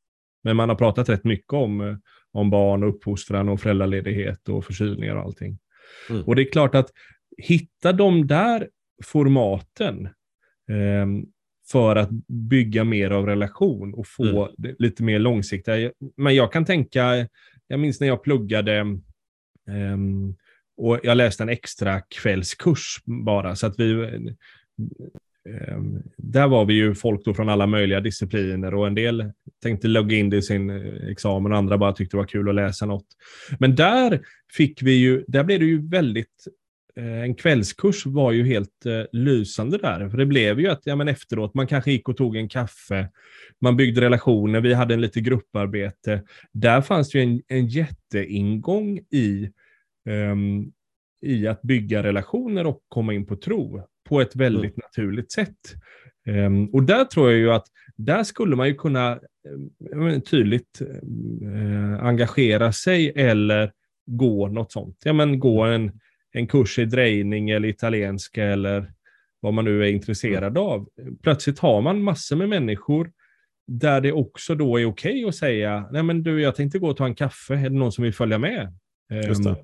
[0.43, 5.15] Men man har pratat rätt mycket om, om barn och uppfostran och föräldraledighet och förkylningar
[5.15, 5.59] och allting.
[6.09, 6.23] Mm.
[6.23, 6.89] Och det är klart att
[7.37, 8.69] hitta de där
[9.03, 10.05] formaten
[10.69, 11.07] eh,
[11.71, 14.75] för att bygga mer av relation och få mm.
[14.79, 15.91] lite mer långsiktiga.
[16.17, 17.27] Men jag kan tänka,
[17.67, 18.77] jag minns när jag pluggade
[19.67, 19.97] eh,
[20.77, 24.19] och jag läste en extra kvällskurs bara, så att vi...
[25.49, 29.31] Ehm, där var vi ju folk då från alla möjliga discipliner och en del
[29.63, 32.49] tänkte logga in det i sin eh, examen och andra bara tyckte det var kul
[32.49, 33.07] att läsa något.
[33.59, 34.21] Men där
[34.53, 36.47] fick vi ju, där blev det ju väldigt
[36.95, 40.09] en kvällskurs var ju helt uh, lysande där.
[40.09, 43.09] För det blev ju att ja, men efteråt, man kanske gick och tog en kaffe,
[43.61, 46.23] man byggde relationer, vi hade en lite grupparbete.
[46.51, 49.49] Där fanns ju en, en jätteingång i
[50.09, 50.71] um,
[51.21, 54.81] i att bygga relationer och komma in på tro på ett väldigt mm.
[54.83, 55.75] naturligt sätt.
[56.27, 59.19] Um, och där tror jag ju att där skulle man ju kunna
[59.93, 63.71] um, tydligt uh, engagera sig eller
[64.05, 64.97] gå något sånt.
[65.03, 65.91] Ja, men gå en,
[66.31, 68.93] en kurs i drejning eller italienska eller
[69.39, 70.63] vad man nu är intresserad mm.
[70.63, 70.89] av.
[71.23, 73.11] Plötsligt har man massor med människor
[73.67, 76.89] där det också då är okej okay att säga, nej men du, jag tänkte gå
[76.89, 78.73] och ta en kaffe, är det någon som vill följa med?
[79.09, 79.55] Det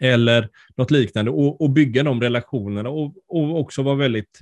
[0.00, 4.40] eller något liknande och, och bygga de relationerna och, och också vara väldigt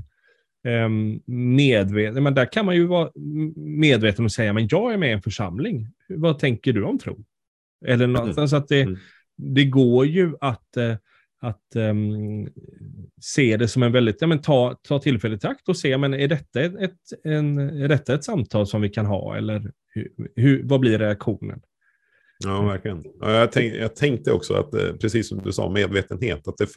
[0.67, 0.89] eh,
[1.27, 2.23] medveten.
[2.23, 3.11] Men där kan man ju vara
[3.57, 5.89] medveten och säga, men jag är med i en församling.
[6.09, 7.25] Vad tänker du om tro?
[7.87, 8.63] Eller någonstans mm.
[8.63, 8.99] att det, mm.
[9.37, 10.95] det går ju att, eh,
[11.45, 12.49] att um,
[13.21, 16.15] se det som en väldigt, ja men ta, ta tillfället i akt och se, men
[16.15, 20.09] är detta ett, ett, en, är detta ett samtal som vi kan ha eller hur,
[20.37, 21.61] hur, vad blir reaktionen?
[22.45, 23.05] Ja, verkligen.
[23.21, 26.49] Ja, jag, tänk, jag tänkte också att, eh, precis som du sa, medvetenhet.
[26.49, 26.69] Att det,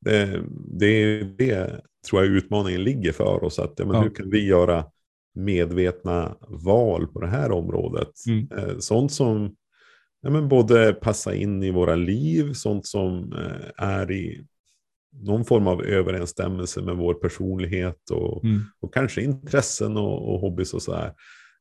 [0.00, 0.40] det,
[0.78, 3.58] det är det, tror jag, utmaningen ligger för oss.
[3.58, 4.02] Att, ja, men ja.
[4.02, 4.84] Hur kan vi göra
[5.34, 8.10] medvetna val på det här området?
[8.28, 8.48] Mm.
[8.58, 9.56] Eh, sånt som
[10.24, 14.46] ja, men både passar in i våra liv, sånt som eh, är i
[15.22, 18.62] någon form av överensstämmelse med vår personlighet och, mm.
[18.80, 21.14] och kanske intressen och, och hobbys och så här.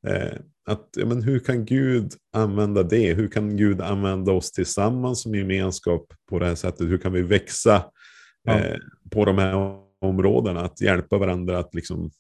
[0.08, 3.14] Eh, att, ja, men hur kan Gud använda det?
[3.14, 6.88] Hur kan Gud använda oss tillsammans som gemenskap på det här sättet?
[6.88, 7.86] Hur kan vi växa
[8.44, 8.60] ja.
[8.60, 8.78] eh,
[9.12, 10.62] på de här områdena?
[10.62, 12.12] Att hjälpa varandra att liksom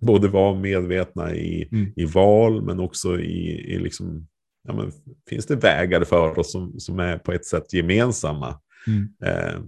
[0.00, 1.92] både vara medvetna i, mm.
[1.96, 4.26] i val men också i, i liksom,
[4.62, 4.92] ja, men,
[5.28, 8.60] finns det vägar för oss som, som är på ett sätt gemensamma?
[8.86, 9.08] Mm.
[9.24, 9.60] Eh,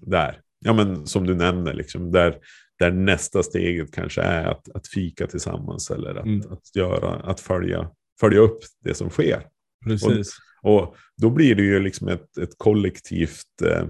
[0.00, 0.40] där.
[0.64, 2.38] Ja, men som du nämner, liksom, där
[2.82, 6.52] där nästa steget kanske är att, att fika tillsammans eller att, mm.
[6.52, 9.46] att, göra, att följa, följa upp det som sker.
[9.84, 10.36] Precis.
[10.62, 13.86] Och, och då blir det ju liksom ett, ett kollektivt eh,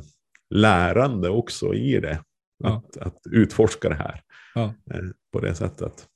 [0.51, 2.23] lärande också i det.
[2.59, 2.69] Ja.
[2.69, 4.21] Att, att utforska det här
[4.55, 4.75] ja.
[4.91, 5.01] eh,
[5.33, 6.07] på det sättet.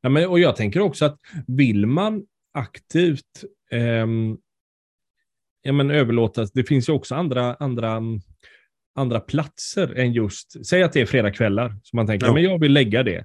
[0.00, 2.22] Ja, men, och jag tänker också att vill man
[2.56, 4.06] aktivt eh,
[5.62, 8.00] ja, men överlåta, det finns ju också andra, andra
[8.96, 12.32] andra platser än just, säg att det är fredagskvällar, så man tänker, ja.
[12.32, 13.24] men jag vill lägga det.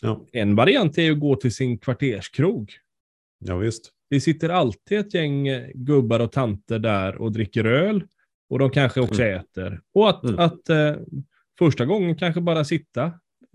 [0.00, 0.26] Ja.
[0.32, 2.72] En variant är att gå till sin kvarterskrog.
[3.38, 3.90] Ja, visst.
[4.10, 8.04] Det sitter alltid ett gäng gubbar och tanter där och dricker öl.
[8.48, 9.40] Och de kanske också mm.
[9.40, 9.80] äter.
[9.94, 10.38] Och att, mm.
[10.38, 10.94] att eh,
[11.58, 13.04] första gången kanske bara sitta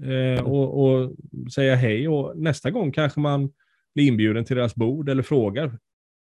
[0.03, 1.11] eh, och, och,
[1.53, 2.07] säga hej.
[2.07, 3.53] Och nästa gång kanske man
[3.97, 5.79] blir inbjuden till deras bord eller frågar.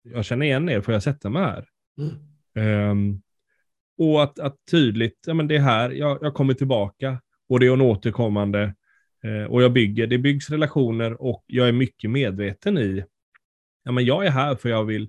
[0.03, 1.69] Jag känner igen er, får jag sätta mig här?
[1.99, 2.91] Mm.
[2.91, 3.23] Um,
[3.99, 7.73] och att, att tydligt, ja men det här, jag, jag kommer tillbaka och det är
[7.73, 8.75] en återkommande
[9.25, 13.05] Eh, och jag bygger, det byggs relationer och jag är mycket medveten i,
[13.85, 15.09] ja men jag är här för jag vill,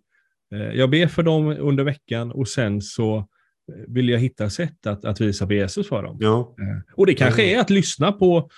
[0.53, 3.23] eh, jag ber för dem under veckan och sen så eh,
[3.87, 6.17] vill jag hitta sätt att, att visa på Jesus för dem.
[6.19, 6.55] Ja.
[6.59, 8.49] Eh, och det kanske är att lyssna på,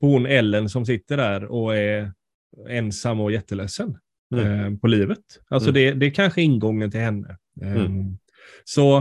[0.00, 2.12] på hon Ellen som sitter där och är
[2.68, 3.98] ensam och jätteledsen
[4.34, 4.74] Mm.
[4.74, 5.18] eh, på livet.
[5.48, 5.74] Alltså Mm.
[5.82, 7.36] det, det är kanske ingången till henne.
[7.62, 8.18] Eh, Mm.
[8.64, 8.96] Så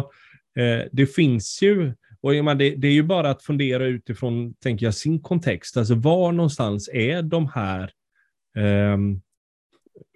[0.56, 4.54] eh, det finns ju, och jag menar, det, det är ju bara att fundera utifrån,
[4.54, 5.78] tänker jag, sin kontext.
[5.78, 7.92] Alltså var någonstans är de här
[8.58, 9.22] ehm,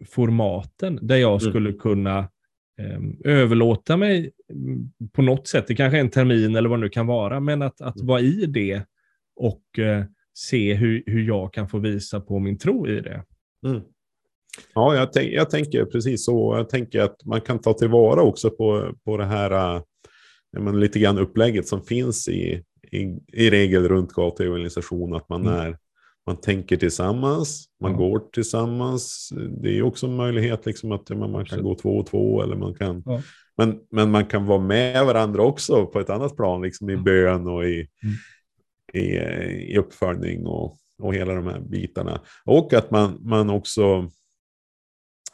[0.08, 1.52] formaten där jag Mm.
[1.52, 2.30] skulle kunna
[2.80, 4.32] ehm, överlåta mig
[5.12, 5.66] på något sätt.
[5.68, 8.22] Det kanske är en termin eller vad det nu kan vara, men att, att vara
[8.22, 8.84] i det
[9.36, 13.24] och eh, se hur, hur jag kan få visa på min tro i det.
[13.68, 13.82] Mm.
[14.74, 16.56] Ja, jag, tänk, jag tänker precis så.
[16.58, 19.82] Jag tänker att man kan ta tillvara också på, på det här äh,
[20.60, 25.16] men lite grann upplägget som finns i, i, i regel runt gatuevangelisation.
[25.16, 25.54] Att man, Mm.
[25.60, 25.78] är,
[26.28, 27.98] man tänker tillsammans, man Ja.
[27.98, 29.30] går tillsammans.
[29.62, 32.42] Det är också en möjlighet liksom att men man kan gå två och två.
[32.44, 33.22] Eller man kan, Ja.
[33.58, 37.04] men, men man kan vara med varandra också på ett annat plan, liksom i Mm.
[37.04, 38.16] bön och i, Mm.
[38.94, 39.18] I,
[39.74, 42.22] i uppföljning och, och hela de här bitarna.
[42.46, 44.12] Och att man, man också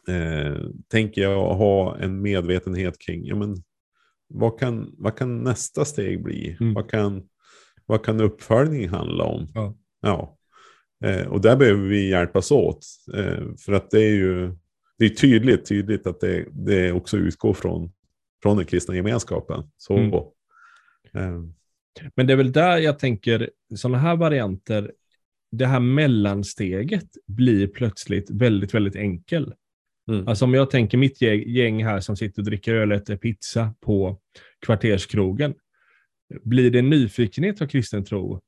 [0.08, 0.56] eh,
[0.88, 3.56] tänker jag ha en medvetenhet kring, ja men
[4.28, 6.58] vad kan, vad kan nästa steg bli?
[6.60, 6.74] Mm.
[6.74, 7.24] Vad, kan,
[7.86, 9.48] vad kan uppföljning handla om?
[9.54, 9.76] Ja.
[10.02, 10.38] Ja.
[11.06, 12.86] Eh, och där behöver vi hjälpas åt.
[13.14, 14.56] Eh, för att det är ju
[14.98, 17.92] det är tydligt, tydligt att det, det också utgår från,
[18.44, 19.64] från den kristna gemenskapen.
[19.78, 20.14] Så, Mm.
[21.14, 21.42] eh,
[22.16, 24.92] Men det är väl där jag tänker, sådana här varianter,
[25.52, 29.54] det här mellansteget blir plötsligt väldigt, väldigt enkel.
[30.12, 33.16] mm, Alltså om jag tänker mitt gäng- här som sitter och dricker öl och äter
[33.18, 34.20] pizza på
[34.66, 35.54] kvarterskrogen.
[36.44, 38.42] Blir det nyfikenhet av kristen tro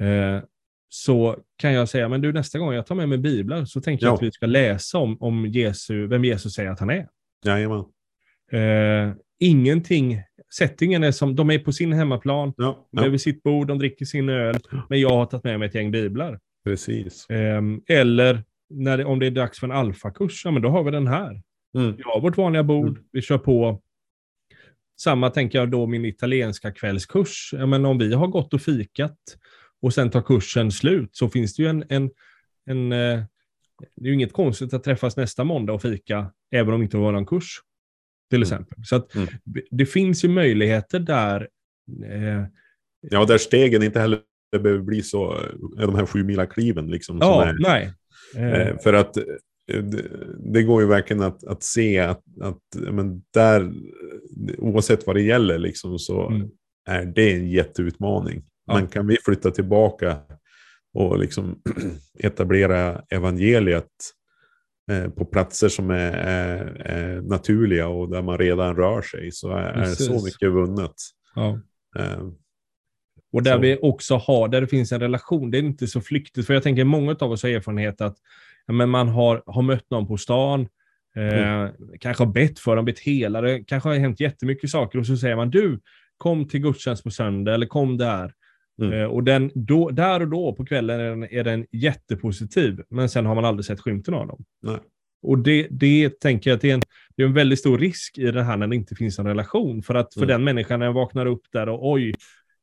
[0.00, 0.40] eh,
[0.88, 4.06] så kan jag säga, men du nästa gång jag tar med mig biblar så tänker
[4.06, 4.16] jag Ja.
[4.16, 7.08] att vi ska läsa om, om Jesu, vem Jesus säger att han är.
[7.44, 7.84] jajamän.
[8.52, 10.22] Eh, ingenting,
[10.58, 13.66] settingen är som, de är på sin hemmaplan, Ja, de är ja, vid sitt bord,
[13.68, 14.56] de dricker sin öl,
[14.88, 16.40] men jag har tagit med mig ett gäng biblar.
[16.64, 17.26] precis.
[17.30, 20.82] Ehm, eller när det, om det är dags för en alfakurs, ja men då har
[20.84, 21.42] vi den här.
[21.76, 23.02] Mm, Vi har vårt vanliga bord, Mm.
[23.12, 23.82] vi kör på.
[25.00, 27.50] Samma tänker jag då min italienska kvällskurs.
[27.52, 29.18] Ja, men om vi har gått och fikat
[29.82, 32.10] och sen tar kursen slut så finns det ju en, en,
[32.66, 33.22] en eh,
[33.96, 36.96] det är ju inget konstigt att träffas nästa måndag och fika, även om det inte
[36.96, 37.58] var någon kurs.
[38.32, 38.42] Till Mm.
[38.42, 38.78] exempel.
[38.84, 39.28] Så att Mm.
[39.70, 41.48] det finns ju möjligheter där.
[42.04, 42.44] Eh,
[43.10, 44.20] Ja, där stegen inte heller
[44.62, 47.20] behöver bli så, eh, de här sju mila kliven liksom.
[47.20, 47.92] som ja, är, nej.
[48.36, 49.22] Eh, Eh, för att eh,
[49.82, 50.02] det,
[50.52, 52.60] det går ju verkligen att, att se att, att
[52.92, 53.72] men där,
[54.58, 56.48] oavsett vad det gäller, liksom, så Mm.
[56.88, 58.44] är det en jätteutmaning.
[58.66, 58.74] Ja.
[58.74, 60.16] Men kan vi flytta tillbaka
[60.94, 61.62] och liksom
[62.18, 63.88] etablera evangeliet
[65.16, 69.72] på platser som är, är, är naturliga och där man redan rör sig så är,
[69.72, 70.94] är så mycket vunnet.
[71.34, 71.58] ja.
[71.98, 72.28] Eh,
[73.32, 73.58] Och där Så.
[73.60, 76.46] vi också har, där det finns en relation, det är inte så flyktigt.
[76.46, 78.16] För jag tänker många av oss har erfarenhet att
[78.66, 80.60] ja, men man har, har mött någon på stan,
[81.16, 81.68] eh,
[82.00, 85.16] kanske har bett för dem, bett hela, det kanske har hänt jättemycket saker och så
[85.16, 85.80] säger man du,
[86.16, 88.32] kom till gudstjänst på söndag eller kom där.
[88.82, 88.92] Mm.
[89.00, 93.08] Eh, och den, då, där och då på kvällen är den, är den jättepositiv, men
[93.08, 94.44] sen har man aldrig sett skymten av dem.
[94.62, 94.78] nej.
[95.24, 96.82] Och det, det tänker jag att det är, en,
[97.16, 99.82] det är en väldigt stor risk i det här när det inte finns en relation.
[99.82, 100.28] För att för Mm.
[100.28, 102.14] den människan när jag vaknar upp där och oj,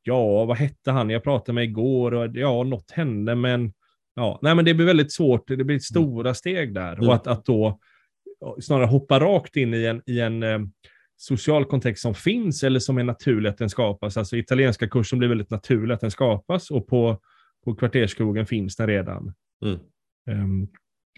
[0.04, 3.74] ja, vad hette han jag pratade med igår och ja, något hände, men
[4.16, 5.48] ja, nej, men det blir väldigt svårt.
[5.48, 7.08] Det blir stora steg där Mm.
[7.08, 7.80] och att, att då
[8.62, 10.60] snarare hoppa rakt in i en, i en eh,
[11.22, 14.18] social kontext som finns eller som är naturlig att den skapas.
[14.18, 17.20] Alltså italienska kursen blir väldigt naturlig att den skapas och på,
[17.66, 19.34] på kvarterskrogen finns den redan.
[19.66, 19.80] Mm.
[20.30, 20.68] Ehm,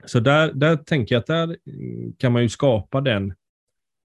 [0.06, 1.58] så där, där tänker jag att där
[2.18, 3.34] kan man ju skapa den.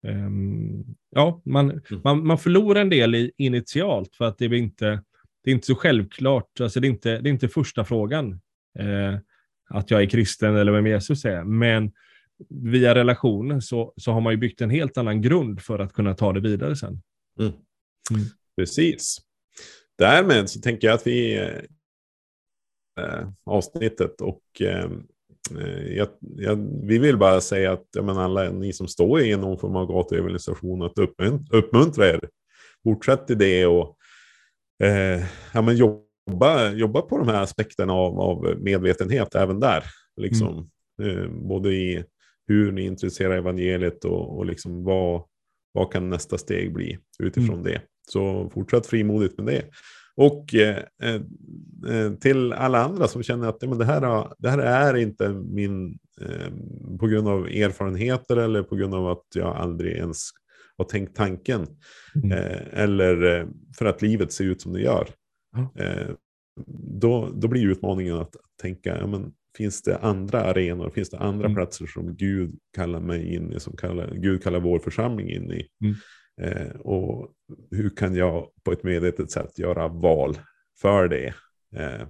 [0.06, 2.00] ehm, ja, man, Mm.
[2.04, 5.02] man, man förlorar en del i, initialt för att det är inte,
[5.44, 6.60] det är inte så självklart.
[6.60, 8.40] Alltså det, är inte, det är inte första frågan
[8.78, 9.18] eh,
[9.68, 11.44] att jag är kristen eller vem Jesus är.
[11.44, 11.92] Men
[12.48, 16.14] via relationen så, så har man ju byggt en helt annan grund för att kunna
[16.14, 17.02] ta det vidare sen.
[17.40, 17.52] Mm.
[18.10, 18.24] Mm.
[18.56, 19.18] Precis.
[19.98, 21.36] Därmed så tänker jag att vi
[23.00, 24.90] eh, avsnittet och eh,
[25.60, 29.36] eh, jag, jag, vi vill bara säga att ja, men alla ni som står i
[29.36, 32.20] någon form av gatuevangelisation att uppmunt, uppmuntra er.
[32.84, 33.96] Fortsätt i det och
[34.82, 35.24] eh,
[35.54, 39.84] ja, men jobba, jobba på de här aspekterna av, av medvetenhet även där.
[40.16, 40.70] Liksom.
[41.02, 42.04] Eh, både i
[42.46, 45.22] hur ni intresserar evangeliet och, och liksom vad,
[45.72, 47.82] vad kan nästa steg bli utifrån det.
[48.08, 49.64] Så fortsätt frimodigt med det.
[50.16, 54.96] Och eh, eh, till alla andra som känner att men det, här, det här är
[54.96, 56.52] inte min, eh,
[57.00, 60.30] på grund av erfarenheter eller på grund av att jag aldrig ens
[60.76, 61.66] har tänkt tanken.
[62.14, 62.32] Mm.
[62.32, 63.46] Eh, eller eh,
[63.78, 65.08] för att livet ser ut som det gör.
[65.56, 66.16] Mm.
[67.00, 71.46] då, då blir utmaningen att tänka, ja, men, finns det andra arenor, finns det andra
[71.46, 71.54] mm.
[71.54, 75.68] platser som Gud kallar mig in i, som kallar, Gud kallar vår församling in i.
[75.80, 75.96] Mm.
[76.40, 77.32] Eh, och
[77.70, 80.38] hur kan jag på ett medvetet sätt göra val
[80.80, 81.34] för det?
[81.76, 82.06] Eh,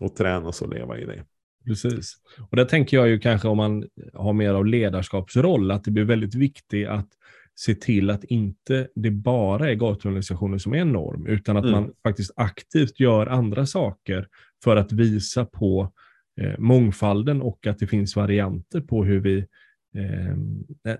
[0.00, 1.24] och tränas och leva i det.
[1.66, 2.14] Precis.
[2.50, 6.04] Och där tänker jag ju kanske om man har mer av ledarskapsroll, att det blir
[6.04, 7.08] väldigt viktigt att
[7.54, 11.80] se till att inte det bara är gatuorganisationer som är en norm, utan att mm.
[11.80, 14.28] man faktiskt aktivt gör andra saker
[14.64, 15.92] för att visa på
[16.40, 19.46] eh, mångfalden och att det finns varianter på hur vi
[19.94, 20.36] Eh,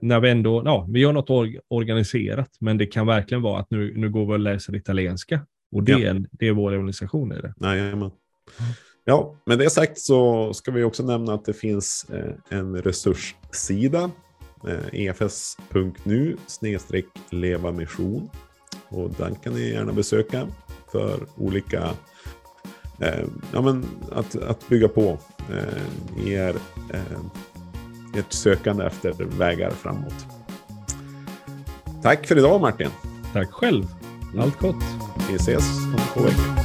[0.00, 3.70] när vi ändå, ja, vi gör något or organiserat, men det kan verkligen vara att
[3.70, 5.46] nu, nu går vi och läser italienska.
[5.72, 5.98] Och det, ja.
[5.98, 7.32] är, det är vår organisation.
[7.32, 7.54] Är det.
[7.60, 8.10] Jajamän.
[9.04, 14.10] Ja, med det sagt så ska vi också nämna att det finns eh, en resurssida,
[14.68, 16.36] eh, efs.nu
[17.30, 18.28] leva mission.
[18.88, 20.48] Och den kan ni gärna besöka
[20.92, 21.90] för olika,
[23.02, 25.18] eh, ja men att, att bygga på
[25.50, 26.56] eh, er
[26.92, 30.26] eh, ert sökande efter vägar framåt.
[32.02, 32.90] Tack för idag Martin.
[33.32, 33.84] Tack själv.
[34.38, 34.84] Allt gott.
[35.30, 36.61] Vi ses om två veckor.